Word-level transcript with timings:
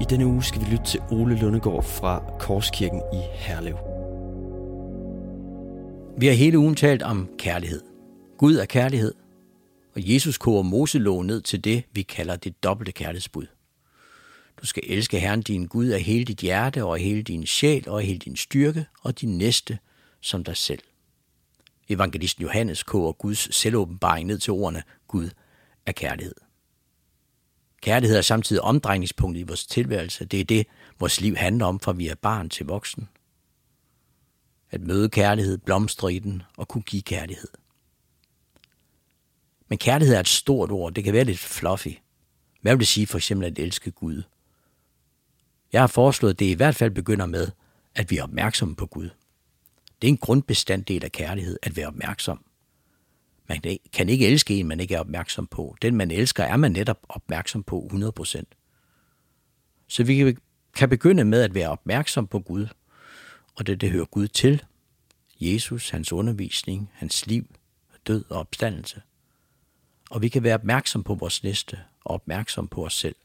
I 0.00 0.04
denne 0.04 0.26
uge 0.26 0.42
skal 0.42 0.60
vi 0.60 0.66
lytte 0.66 0.84
til 0.84 1.00
Ole 1.10 1.38
Lundegård 1.38 1.84
fra 1.84 2.24
Korskirken 2.38 3.02
i 3.12 3.20
Herlev. 3.32 3.76
Vi 6.18 6.26
har 6.26 6.34
hele 6.34 6.58
ugen 6.58 6.74
talt 6.74 7.02
om 7.02 7.28
kærlighed. 7.38 7.82
Gud 8.38 8.56
er 8.56 8.64
kærlighed, 8.64 9.14
og 9.94 10.14
Jesus 10.14 10.38
koger 10.38 10.62
Moseloven 10.62 11.26
ned 11.26 11.40
til 11.40 11.64
det, 11.64 11.84
vi 11.92 12.02
kalder 12.02 12.36
det 12.36 12.64
dobbelte 12.64 12.92
kærlighedsbud. 12.92 13.46
Du 14.60 14.66
skal 14.66 14.82
elske 14.86 15.20
Herren 15.20 15.42
din 15.42 15.66
Gud 15.66 15.86
af 15.86 16.00
hele 16.00 16.24
dit 16.24 16.38
hjerte 16.38 16.84
og 16.84 16.94
af 16.96 17.02
hele 17.02 17.22
din 17.22 17.46
sjæl 17.46 17.88
og 17.88 18.00
af 18.00 18.06
hele 18.06 18.18
din 18.18 18.36
styrke 18.36 18.86
og 19.02 19.20
din 19.20 19.38
næste 19.38 19.78
som 20.20 20.44
dig 20.44 20.56
selv. 20.56 20.82
Evangelisten 21.88 22.42
Johannes 22.42 22.82
koger 22.82 23.12
Guds 23.12 23.56
selvåbenbaring 23.56 24.26
ned 24.26 24.38
til 24.38 24.52
ordene 24.52 24.82
Gud 25.08 25.30
er 25.86 25.92
kærlighed. 25.92 26.34
Kærlighed 27.80 28.16
er 28.16 28.22
samtidig 28.22 28.62
omdrejningspunktet 28.62 29.40
i 29.40 29.44
vores 29.44 29.66
tilværelse. 29.66 30.24
Det 30.24 30.40
er 30.40 30.44
det, 30.44 30.66
vores 30.98 31.20
liv 31.20 31.36
handler 31.36 31.66
om, 31.66 31.80
fra 31.80 31.92
vi 31.92 32.08
er 32.08 32.14
barn 32.14 32.48
til 32.48 32.66
voksen. 32.66 33.08
At 34.70 34.80
møde 34.80 35.08
kærlighed, 35.08 35.58
blomstre 35.58 36.14
i 36.14 36.18
den 36.18 36.42
og 36.56 36.68
kunne 36.68 36.82
give 36.82 37.02
kærlighed. 37.02 37.48
Men 39.68 39.78
kærlighed 39.78 40.16
er 40.16 40.20
et 40.20 40.28
stort 40.28 40.70
ord. 40.70 40.94
Det 40.94 41.04
kan 41.04 41.12
være 41.12 41.24
lidt 41.24 41.38
fluffy. 41.38 41.98
Hvad 42.60 42.72
vil 42.72 42.80
det 42.80 42.88
sige 42.88 43.06
for 43.06 43.18
eksempel 43.18 43.46
at 43.46 43.58
elske 43.58 43.90
Gud? 43.90 44.22
Jeg 45.72 45.82
har 45.82 45.86
foreslået, 45.86 46.32
at 46.32 46.38
det 46.38 46.46
i 46.46 46.52
hvert 46.52 46.76
fald 46.76 46.90
begynder 46.90 47.26
med, 47.26 47.48
at 47.94 48.10
vi 48.10 48.16
er 48.16 48.22
opmærksomme 48.22 48.76
på 48.76 48.86
Gud. 48.86 49.10
Det 50.02 50.08
er 50.08 50.12
en 50.12 50.16
grundbestanddel 50.16 51.04
af 51.04 51.12
kærlighed, 51.12 51.58
at 51.62 51.76
være 51.76 51.86
opmærksom. 51.86 52.44
Man 53.50 53.78
kan 53.92 54.08
ikke 54.08 54.26
elske 54.26 54.60
en, 54.60 54.68
man 54.68 54.80
ikke 54.80 54.94
er 54.94 55.00
opmærksom 55.00 55.46
på. 55.46 55.76
Den, 55.82 55.96
man 55.96 56.10
elsker, 56.10 56.44
er 56.44 56.56
man 56.56 56.72
netop 56.72 57.06
opmærksom 57.08 57.62
på 57.62 57.90
100%. 57.92 58.42
Så 59.88 60.04
vi 60.04 60.36
kan 60.74 60.88
begynde 60.88 61.24
med 61.24 61.42
at 61.42 61.54
være 61.54 61.68
opmærksom 61.68 62.26
på 62.26 62.38
Gud, 62.38 62.66
og 63.56 63.66
det, 63.66 63.80
det 63.80 63.90
hører 63.90 64.04
Gud 64.04 64.28
til. 64.28 64.64
Jesus, 65.40 65.90
hans 65.90 66.12
undervisning, 66.12 66.90
hans 66.94 67.26
liv, 67.26 67.46
død 68.06 68.24
og 68.28 68.40
opstandelse. 68.40 69.02
Og 70.10 70.22
vi 70.22 70.28
kan 70.28 70.42
være 70.42 70.54
opmærksom 70.54 71.02
på 71.02 71.14
vores 71.14 71.42
næste 71.42 71.78
og 72.04 72.14
opmærksom 72.14 72.68
på 72.68 72.84
os 72.84 72.94
selv. 72.94 73.16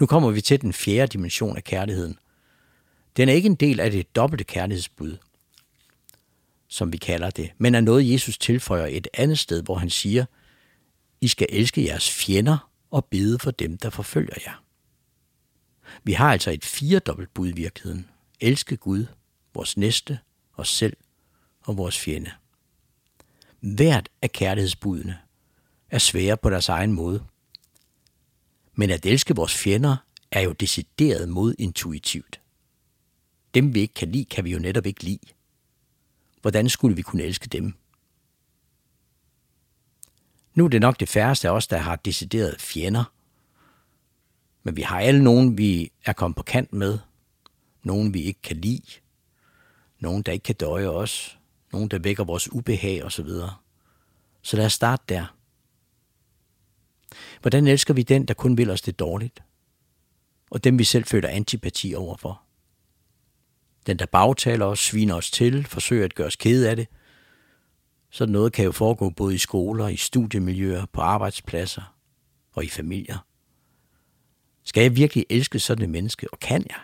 Nu 0.00 0.06
kommer 0.06 0.30
vi 0.30 0.40
til 0.40 0.60
den 0.60 0.72
fjerde 0.72 1.12
dimension 1.12 1.56
af 1.56 1.64
kærligheden. 1.64 2.18
Den 3.16 3.28
er 3.28 3.32
ikke 3.32 3.46
en 3.46 3.54
del 3.54 3.80
af 3.80 3.90
det 3.90 4.16
dobbelte 4.16 4.44
kærlighedsbud, 4.44 5.16
som 6.68 6.92
vi 6.92 6.96
kalder 6.96 7.30
det, 7.30 7.50
men 7.58 7.74
er 7.74 7.80
noget, 7.80 8.12
Jesus 8.12 8.38
tilføjer 8.38 8.86
et 8.86 9.08
andet 9.14 9.38
sted, 9.38 9.62
hvor 9.62 9.74
han 9.74 9.90
siger, 9.90 10.24
I 11.20 11.28
skal 11.28 11.46
elske 11.50 11.84
jeres 11.84 12.10
fjender 12.10 12.70
og 12.90 13.04
bede 13.04 13.38
for 13.38 13.50
dem, 13.50 13.76
der 13.76 13.90
forfølger 13.90 14.34
jer. 14.46 14.64
Vi 16.04 16.12
har 16.12 16.32
altså 16.32 16.50
et 16.50 16.64
firedobbelt 16.64 17.34
bud 17.34 17.48
i 17.48 17.52
virkeligheden. 17.52 18.08
Elske 18.40 18.76
Gud, 18.76 19.06
vores 19.54 19.76
næste, 19.76 20.18
os 20.56 20.68
selv 20.68 20.96
og 21.60 21.76
vores 21.76 21.98
fjende. 21.98 22.30
Hvert 23.60 24.08
af 24.22 24.32
kærlighedsbudene 24.32 25.18
er 25.90 25.98
svære 25.98 26.36
på 26.36 26.50
deres 26.50 26.68
egen 26.68 26.92
måde. 26.92 27.24
Men 28.74 28.90
at 28.90 29.06
elske 29.06 29.36
vores 29.36 29.54
fjender 29.54 29.96
er 30.30 30.40
jo 30.40 30.52
decideret 30.52 31.28
modintuitivt. 31.28 32.40
Dem 33.54 33.74
vi 33.74 33.80
ikke 33.80 33.94
kan 33.94 34.12
lide, 34.12 34.24
kan 34.24 34.44
vi 34.44 34.52
jo 34.52 34.58
netop 34.58 34.86
ikke 34.86 35.04
lide. 35.04 35.18
Hvordan 36.48 36.68
skulle 36.68 36.96
vi 36.96 37.02
kunne 37.02 37.22
elske 37.22 37.48
dem? 37.48 37.74
Nu 40.54 40.64
er 40.64 40.68
det 40.68 40.80
nok 40.80 41.00
det 41.00 41.08
færreste 41.08 41.48
af 41.48 41.52
os, 41.52 41.66
der 41.66 41.78
har 41.78 41.96
decideret 41.96 42.60
fjender. 42.60 43.12
Men 44.62 44.76
vi 44.76 44.82
har 44.82 45.00
alle 45.00 45.24
nogen, 45.24 45.58
vi 45.58 45.92
er 46.04 46.12
kommet 46.12 46.36
på 46.36 46.42
kant 46.42 46.72
med. 46.72 46.98
Nogen, 47.82 48.14
vi 48.14 48.22
ikke 48.22 48.42
kan 48.42 48.56
lide. 48.56 49.00
Nogen, 49.98 50.22
der 50.22 50.32
ikke 50.32 50.42
kan 50.42 50.54
døje 50.54 50.88
os. 50.88 51.38
Nogen, 51.72 51.88
der 51.88 51.98
vækker 51.98 52.24
vores 52.24 52.52
ubehag 52.52 53.04
osv. 53.04 53.28
Så 54.42 54.56
lad 54.56 54.66
os 54.66 54.72
starte 54.72 55.04
der. 55.08 55.36
Hvordan 57.40 57.66
elsker 57.66 57.94
vi 57.94 58.02
den, 58.02 58.26
der 58.26 58.34
kun 58.34 58.58
vil 58.58 58.70
os 58.70 58.82
det 58.82 58.98
dårligt? 58.98 59.42
Og 60.50 60.64
dem, 60.64 60.78
vi 60.78 60.84
selv 60.84 61.04
føler 61.04 61.28
antipati 61.28 61.94
overfor? 61.94 62.47
Den, 63.86 63.98
der 63.98 64.06
bagtaler 64.06 64.66
os, 64.66 64.78
sviner 64.78 65.14
os 65.14 65.30
til, 65.30 65.64
forsøger 65.64 66.04
at 66.04 66.14
gøre 66.14 66.26
os 66.26 66.36
kede 66.36 66.70
af 66.70 66.76
det. 66.76 66.88
Sådan 68.10 68.32
noget 68.32 68.52
kan 68.52 68.64
jo 68.64 68.72
foregå 68.72 69.10
både 69.10 69.34
i 69.34 69.38
skoler, 69.38 69.88
i 69.88 69.96
studiemiljøer, 69.96 70.86
på 70.92 71.00
arbejdspladser 71.00 71.94
og 72.52 72.64
i 72.64 72.68
familier. 72.68 73.18
Skal 74.64 74.82
jeg 74.82 74.96
virkelig 74.96 75.26
elske 75.30 75.58
sådan 75.58 75.84
et 75.84 75.90
menneske, 75.90 76.32
og 76.32 76.38
kan 76.38 76.66
jeg? 76.68 76.78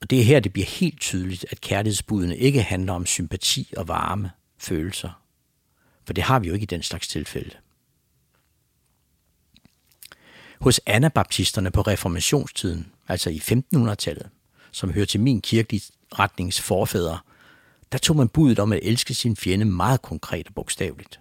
Og 0.00 0.10
det 0.10 0.20
er 0.20 0.24
her, 0.24 0.40
det 0.40 0.52
bliver 0.52 0.66
helt 0.66 1.00
tydeligt, 1.00 1.46
at 1.50 1.60
kærlighedsbudene 1.60 2.36
ikke 2.36 2.62
handler 2.62 2.92
om 2.92 3.06
sympati 3.06 3.72
og 3.76 3.88
varme 3.88 4.30
følelser. 4.58 5.22
For 6.06 6.12
det 6.12 6.24
har 6.24 6.38
vi 6.38 6.48
jo 6.48 6.54
ikke 6.54 6.64
i 6.64 6.66
den 6.66 6.82
slags 6.82 7.08
tilfælde. 7.08 7.56
Hos 10.60 10.80
anabaptisterne 10.86 11.70
på 11.70 11.80
reformationstiden, 11.80 12.92
altså 13.08 13.30
i 13.30 13.38
1500-tallet, 13.38 14.30
som 14.72 14.92
hører 14.92 15.06
til 15.06 15.20
min 15.20 15.40
kirkelige 15.40 15.82
retnings 16.12 16.60
forfædre, 16.60 17.18
der 17.92 17.98
tog 17.98 18.16
man 18.16 18.28
budet 18.28 18.58
om 18.58 18.72
at 18.72 18.80
elske 18.82 19.14
sin 19.14 19.36
fjende 19.36 19.64
meget 19.64 20.02
konkret 20.02 20.48
og 20.48 20.54
bogstaveligt. 20.54 21.20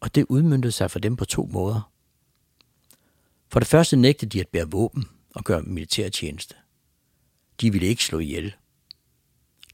Og 0.00 0.14
det 0.14 0.26
udmyndte 0.28 0.72
sig 0.72 0.90
for 0.90 0.98
dem 0.98 1.16
på 1.16 1.24
to 1.24 1.48
måder. 1.52 1.90
For 3.48 3.60
det 3.60 3.68
første 3.68 3.96
nægtede 3.96 4.30
de 4.30 4.40
at 4.40 4.48
bære 4.48 4.70
våben 4.70 5.04
og 5.34 5.44
gøre 5.44 5.62
militærtjeneste. 5.62 6.54
De 7.60 7.72
ville 7.72 7.86
ikke 7.86 8.04
slå 8.04 8.18
ihjel. 8.18 8.54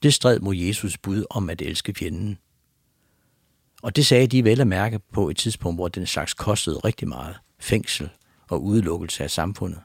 Det 0.03 0.15
stred 0.15 0.41
mod 0.41 0.55
Jesus 0.55 0.99
bud 0.99 1.25
om 1.31 1.51
at 1.51 1.63
elske 1.63 1.95
fjenden. 1.95 2.39
Og 3.83 3.97
det 3.97 4.07
sagde 4.07 4.27
de 4.27 4.45
vel 4.45 4.61
at 4.61 4.67
mærke 4.67 4.99
på 4.99 5.29
et 5.31 5.37
tidspunkt, 5.37 5.77
hvor 5.77 5.89
den 5.89 6.07
slags 6.07 6.35
kostede 6.35 6.79
rigtig 6.79 7.09
meget. 7.09 7.37
Fængsel 7.59 8.11
og 8.51 8.65
udelukkelse 8.65 9.25
af 9.25 9.31
samfundet. 9.31 9.81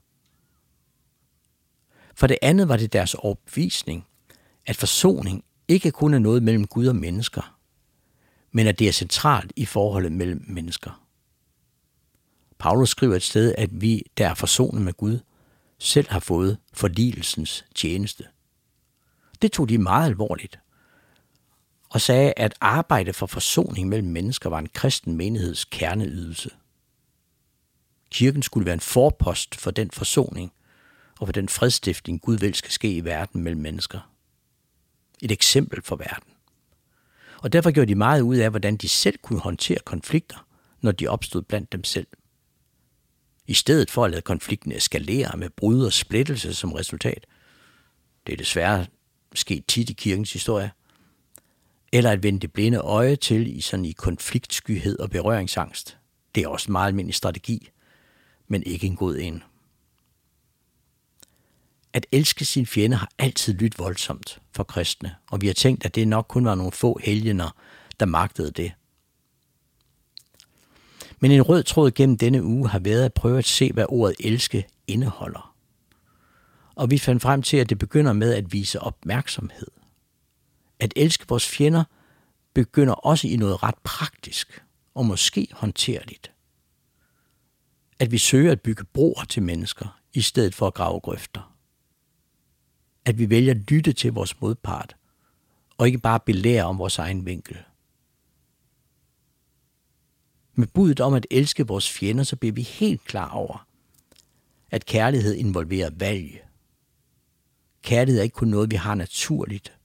For 2.15 2.27
det 2.27 2.37
andet 2.41 2.69
var 2.69 2.77
det 2.77 2.93
deres 2.93 3.13
overbevisning, 3.13 4.05
at 4.65 4.75
forsoning 4.75 5.43
ikke 5.67 5.91
kun 5.91 6.13
er 6.13 6.19
noget 6.19 6.43
mellem 6.43 6.67
Gud 6.67 6.87
og 6.87 6.95
mennesker, 6.95 7.57
men 8.51 8.67
at 8.67 8.79
det 8.79 8.87
er 8.87 8.91
centralt 8.91 9.53
i 9.55 9.65
forholdet 9.65 10.11
mellem 10.11 10.45
mennesker. 10.47 11.05
Paulus 12.57 12.89
skriver 12.89 13.15
et 13.15 13.23
sted, 13.23 13.55
at 13.57 13.81
vi, 13.81 14.03
der 14.17 14.29
er 14.29 14.33
forsonet 14.33 14.81
med 14.81 14.93
Gud, 14.93 15.19
selv 15.79 16.09
har 16.09 16.19
fået 16.19 16.57
forligelsens 16.73 17.65
tjeneste. 17.75 18.23
Det 19.41 19.51
tog 19.51 19.69
de 19.69 19.77
meget 19.77 20.05
alvorligt, 20.05 20.59
og 21.89 22.01
sagde, 22.01 22.33
at 22.37 22.53
arbejde 22.61 23.13
for 23.13 23.25
forsoning 23.25 23.89
mellem 23.89 24.07
mennesker 24.07 24.49
var 24.49 24.59
en 24.59 24.69
kristen 24.73 25.17
menigheds 25.17 25.65
kerneydelse. 25.65 26.49
Kirken 28.15 28.43
skulle 28.43 28.65
være 28.65 28.73
en 28.73 28.79
forpost 28.79 29.55
for 29.55 29.71
den 29.71 29.91
forsoning– 29.91 30.51
og 31.19 31.27
for 31.27 31.31
den 31.31 31.49
fredsstiftning, 31.49 32.21
Gud 32.21 32.37
vil 32.37 32.53
skal 32.53 32.71
ske 32.71 32.95
i 32.95 33.05
verden 33.05 33.41
mellem 33.41 33.61
mennesker. 33.61 34.11
Et 35.21 35.31
eksempel 35.31 35.81
for 35.81 35.95
verden. 35.95 36.33
Og 37.41 37.53
derfor 37.53 37.71
gjorde 37.71 37.87
de 37.87 37.95
meget 37.95 38.21
ud 38.21 38.35
af, 38.35 38.49
hvordan 38.49 38.75
de 38.75 38.89
selv 38.89 39.17
kunne 39.21 39.39
håndtere 39.39 39.79
konflikter, 39.85 40.47
når 40.81 40.91
de 40.91 41.07
opstod 41.07 41.41
blandt 41.41 41.71
dem 41.71 41.83
selv. 41.83 42.07
I 43.47 43.53
stedet 43.53 43.91
for 43.91 44.05
at 44.05 44.11
lade 44.11 44.21
konflikten 44.21 44.71
eskalere 44.71 45.37
med 45.37 45.49
brud 45.49 45.85
og 45.85 45.93
splittelse 45.93 46.53
som 46.53 46.73
resultat, 46.73 47.25
det 48.27 48.33
er 48.33 48.37
desværre 48.37 48.85
sket 49.33 49.65
tit 49.67 49.89
i 49.89 49.93
kirkens 49.93 50.33
historie, 50.33 50.71
eller 51.93 52.11
at 52.11 52.23
vende 52.23 52.39
det 52.39 52.53
blinde 52.53 52.77
øje 52.77 53.15
til 53.15 53.57
i 53.57 53.61
sådan 53.61 53.85
i 53.85 53.91
konfliktskyhed 53.91 54.99
og 54.99 55.09
berøringsangst. 55.09 55.97
Det 56.35 56.43
er 56.43 56.47
også 56.47 56.67
en 56.67 56.71
meget 56.71 56.87
almindelig 56.87 57.15
strategi, 57.15 57.69
men 58.47 58.63
ikke 58.63 58.87
en 58.87 58.95
god 58.95 59.17
en. 59.17 59.43
At 61.93 62.05
elske 62.11 62.45
sin 62.45 62.65
fjende 62.65 62.97
har 62.97 63.09
altid 63.17 63.53
lyttet 63.53 63.79
voldsomt 63.79 64.41
for 64.51 64.63
kristne, 64.63 65.15
og 65.31 65.41
vi 65.41 65.47
har 65.47 65.53
tænkt, 65.53 65.85
at 65.85 65.95
det 65.95 66.07
nok 66.07 66.25
kun 66.27 66.45
var 66.45 66.55
nogle 66.55 66.71
få 66.71 66.99
helgener, 67.03 67.55
der 67.99 68.05
magtede 68.05 68.51
det. 68.51 68.71
Men 71.19 71.31
en 71.31 71.41
rød 71.41 71.63
tråd 71.63 71.91
gennem 71.91 72.17
denne 72.17 72.43
uge 72.43 72.69
har 72.69 72.79
været 72.79 73.05
at 73.05 73.13
prøve 73.13 73.37
at 73.37 73.45
se, 73.45 73.71
hvad 73.73 73.85
ordet 73.89 74.15
elske 74.19 74.67
indeholder. 74.87 75.55
Og 76.75 76.91
vi 76.91 76.97
fandt 76.97 77.21
frem 77.21 77.41
til, 77.41 77.57
at 77.57 77.69
det 77.69 77.79
begynder 77.79 78.13
med 78.13 78.33
at 78.33 78.53
vise 78.53 78.79
opmærksomhed. 78.79 79.67
At 80.79 80.93
elske 80.95 81.25
vores 81.27 81.47
fjender 81.47 81.83
begynder 82.53 82.93
også 82.93 83.27
i 83.27 83.35
noget 83.35 83.63
ret 83.63 83.77
praktisk 83.83 84.63
og 84.95 85.05
måske 85.05 85.47
håndterligt. 85.51 86.31
At 87.99 88.11
vi 88.11 88.17
søger 88.17 88.51
at 88.51 88.61
bygge 88.61 88.83
broer 88.83 89.23
til 89.23 89.43
mennesker, 89.43 89.99
i 90.13 90.21
stedet 90.21 90.55
for 90.55 90.67
at 90.67 90.73
grave 90.73 90.99
grøfter. 90.99 91.55
At 93.05 93.19
vi 93.19 93.29
vælger 93.29 93.51
at 93.51 93.71
lytte 93.71 93.93
til 93.93 94.13
vores 94.13 94.41
modpart, 94.41 94.95
og 95.77 95.87
ikke 95.87 95.99
bare 95.99 96.19
belære 96.19 96.63
om 96.63 96.77
vores 96.77 96.97
egen 96.97 97.25
vinkel. 97.25 97.57
Med 100.53 100.67
budet 100.67 100.99
om 100.99 101.13
at 101.13 101.27
elske 101.31 101.67
vores 101.67 101.89
fjender, 101.89 102.23
så 102.23 102.35
bliver 102.35 102.53
vi 102.53 102.61
helt 102.61 103.03
klar 103.03 103.29
over, 103.29 103.67
at 104.71 104.85
kærlighed 104.85 105.35
involverer 105.35 105.89
valg. 105.89 106.47
Kærlighed 107.81 108.19
er 108.19 108.23
ikke 108.23 108.33
kun 108.33 108.47
noget, 108.47 108.71
vi 108.71 108.75
har 108.75 108.95
naturligt, 108.95 109.77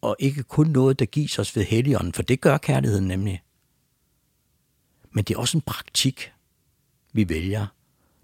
og 0.00 0.16
ikke 0.18 0.42
kun 0.42 0.66
noget, 0.66 0.98
der 0.98 1.06
gives 1.06 1.38
os 1.38 1.56
ved 1.56 1.64
helligånden, 1.64 2.12
for 2.12 2.22
det 2.22 2.40
gør 2.40 2.58
kærligheden 2.58 3.08
nemlig. 3.08 3.42
Men 5.10 5.24
det 5.24 5.34
er 5.34 5.38
også 5.38 5.58
en 5.58 5.62
praktik, 5.62 6.32
vi 7.16 7.28
vælger, 7.28 7.66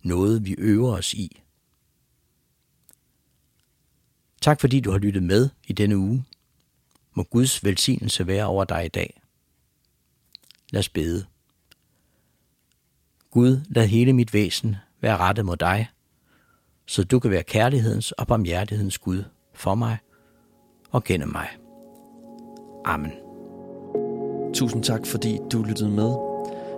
noget 0.03 0.45
vi 0.45 0.55
øver 0.59 0.93
os 0.93 1.15
i. 1.15 1.43
Tak 4.41 4.61
fordi 4.61 4.81
du 4.81 4.91
har 4.91 4.99
lyttet 4.99 5.23
med 5.23 5.49
i 5.67 5.73
denne 5.73 5.97
uge. 5.97 6.25
Må 7.15 7.23
Guds 7.23 7.65
velsignelse 7.65 8.27
være 8.27 8.47
over 8.47 8.65
dig 8.65 8.85
i 8.85 8.89
dag. 8.89 9.23
Lad 10.71 10.79
os 10.79 10.89
bede. 10.89 11.27
Gud, 13.31 13.61
lad 13.69 13.87
hele 13.87 14.13
mit 14.13 14.33
væsen 14.33 14.77
være 15.01 15.17
rettet 15.17 15.45
mod 15.45 15.57
dig, 15.57 15.89
så 16.87 17.05
du 17.05 17.19
kan 17.19 17.31
være 17.31 17.43
kærlighedens 17.43 18.13
og 18.13 18.27
barmhjertighedens 18.27 18.99
Gud 18.99 19.25
for 19.55 19.75
mig 19.75 19.99
og 20.91 21.05
gennem 21.05 21.29
mig. 21.29 21.49
Amen. 22.85 23.13
Tusind 24.55 24.85
tak, 24.85 25.07
fordi 25.07 25.39
du 25.53 25.63
lyttede 25.63 25.91
med. 25.91 26.32